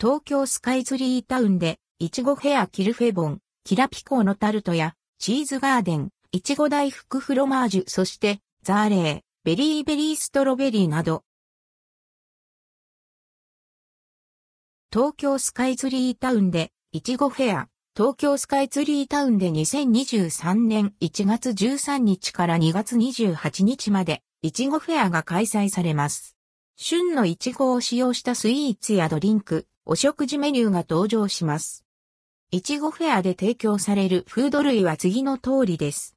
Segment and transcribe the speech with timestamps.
[0.00, 11.24] 東京スカイツリータウンで、いちごフェアキルフェボン、きらぴ香のタルトや、チーズガーデン、いちご大福フロマージュ、そして、 THE ALLEY、ベリーベリーストロベリーなど。
[14.92, 26.36] 東京スカイツリータウンで、いちごフェア、東京スカイツリータウンで2023年1月13日から2月28日まで、いちごフェアが開催されます。
[26.76, 31.86] 旬のいちごを使用したスイーツやドリンク、お食事メニューが登場します。
[32.50, 36.14] いちごフェアで提供されるフード類は次の通りです。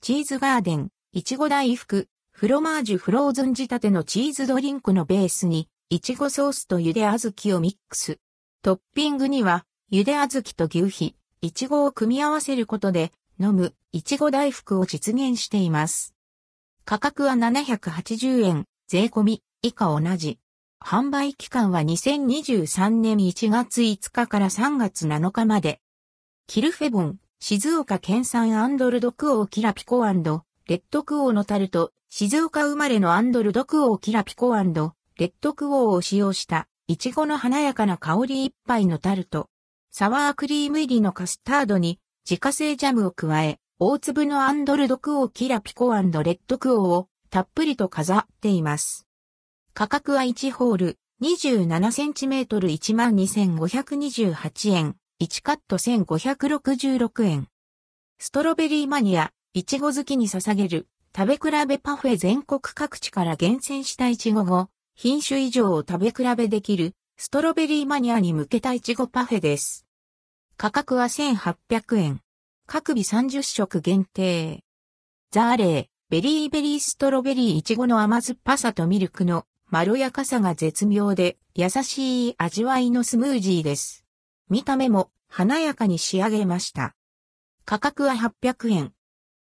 [0.00, 8.18] チーズガーデン、いちご大福、フロマージュフローズン仕立てのチーズドリンクのベースに、いちごソースとゆで小豆をミックス。
[8.62, 16.12] トッピングには、ゆで小豆と牛皮、いちごを組み合わせることで、飲む、いちご大福を実現しています。
[16.84, 20.40] 価格は780円、税込み、以下同じ。
[20.84, 25.80] 販売期間は2023年1月5日から3月7日まで。
[26.46, 39.48] キルフェボン、静岡県産アンドルドクオーキラピコレッドクオーのタルト、静岡生まれのアンドルドクオーキラピコレッドクオーを使用した、いちごの華やかな香り一杯のタルト。
[39.90, 49.05] サワークリーム入りのカスタードに自家製ジャムを加え、大粒のアンドルドクオーキラピコレッドクオーをたっぷりと飾っています。
[49.78, 57.48] 価格は1ホール 27cm 12,528円、1カット1566円。
[58.18, 69.84] ストロベリーマニア、いちご好きに捧げる食べ比べパフェ全国各地から厳選したいちごを品種以上を食べ比べできるストロベリーマニアに向けたいちごパフェです。
[70.56, 72.22] 価格は1800円。
[72.66, 74.64] 各日30食限定。
[75.32, 84.04] ザーレー、ベリーベリーストロベリーいちごの甘酸っぱさとミルクのまろやかさが絶妙で優しい味わいのスムージーです。
[84.48, 86.94] 見た目も華やかに仕上げました。
[87.64, 88.92] 価格は800円。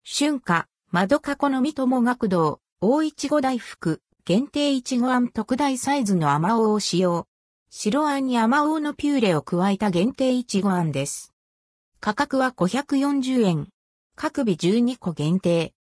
[0.04, 7.26] 春夏、窓かこのみとも学童、大いちご大福、限定いちごあん特大サイズの甘おを使用。
[7.68, 11.34] 白あんに甘おのピューレを加えた限定いちごあんです。
[11.98, 13.68] 価格は540円。
[14.14, 15.74] 各日12個限定。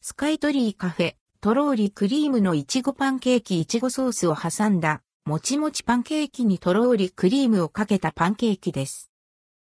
[0.00, 1.14] スカイトリーカフェ、
[1.46, 9.12] とろーりクリームのいちごパンケーキいちごソースを挟んだ、もちもちパンケーキにとろーりクリームをかけたパンケーキです。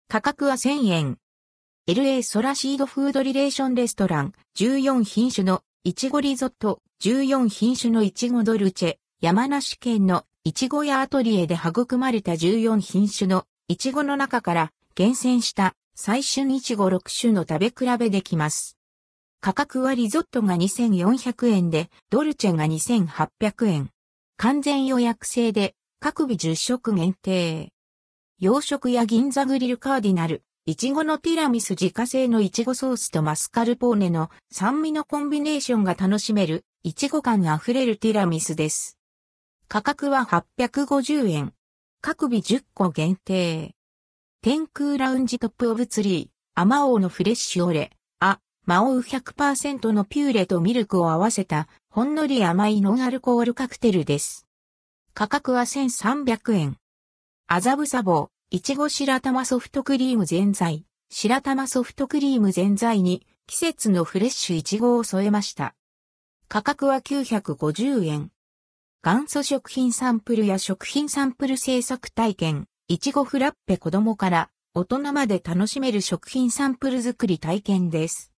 [0.10, 1.18] 価格は1000円。
[1.88, 18.79] LA ソラシードフードリレーションレストラン14品種のいちごリゾット14品種のいちごドルチェ山梨県のいちごやアトリエで育まれた14品種のいちごの中から厳選した最旬いちご6種の食べ比べできます。
[19.42, 23.90] 価格はリゾットが2400円で、ドルチェが2800円。
[24.36, 27.72] 完全予約制で、各日10食限定。
[28.38, 38.98] 洋食や銀座グリルカーディナル、いちごのティラミス自家製のいちごソースとマスカルポーネの酸味のコンビネーションが楽しめる、いちご感あふれるティラミスです。
[39.70, 40.28] 価格は
[40.60, 41.54] 850円。
[42.02, 43.74] 各日10個限定。
[44.42, 47.92] 天空ラウンジトップオブツリー、アマオのフレッシュオレ、
[48.70, 54.46] マオウ100%のピューレとミルクを合わせた、ほんのり甘いノンアルコールカクテルです。
[55.16, 56.78] 価格は1300円。
[57.48, 65.74] 麻布サボ、いちご白玉ソフトクリーム全材、白玉ソフトクリーム全材に、季節のフレッシュいちごを添えました。
[66.48, 68.30] 価格は950円。
[69.04, 78.32] 元祖食品サンプルや食品サンプル製作体験、いちごフラッペ子供から大人まで楽しめる食品サンプル作り体験です。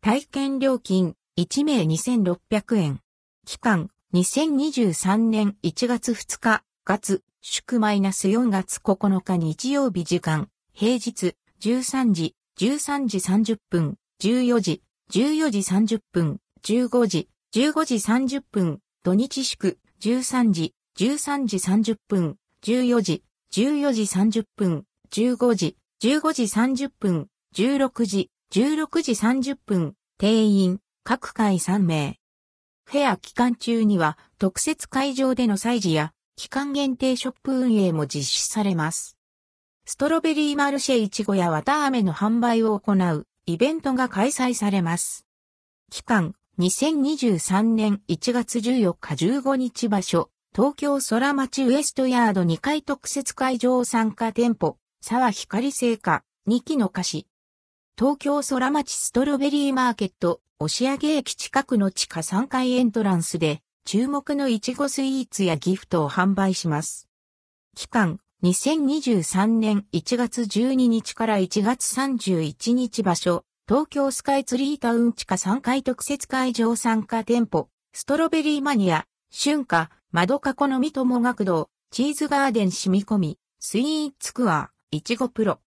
[0.00, 3.00] 体験料金1名2600円。
[3.44, 32.16] 期間2023年1月2日、月、祝マイナス4月9日日曜日時間、平日13時、13時30分、14時、14時30分、15時、15時30分、土日祝13時、13時30分、14時、14時30分、15時、15時30分、16時、16時30分、定員、各回3名。
[32.86, 39.18] フェア期間中には特設会場での催事や期間限定ショップ運営も実施されます。
[39.84, 45.26] ストロベリーマルシェイチゴや綿飴の販売を行うイベントが開催されます。
[45.90, 57.26] 期間、2023年1月14日15日場所、東京空町ウエストヤード2階特設会場参加店舗、沢光製菓、2期の歌詞。
[57.98, 67.08] 東京空町ストロベリーマーケット、押上駅近くの地下3階エントランスで、注目のいちごスイーツやギフトを販売します。
[67.74, 79.06] 期間、2023年1月12日から1月31日場所、東京スカイツリータウン地下3階特設会場参加店舗、ストロベリーマニア、
[79.36, 85.56] 春夏、窓かこのみとも学童、チーズガーデン染み込み、スイーツクアー、いちごプロ。